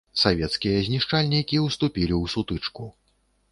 Савецкія 0.19 0.79
знішчальнікі 0.87 1.61
ўступілі 1.67 2.15
ў 2.19 2.25
сутычку. 2.37 2.83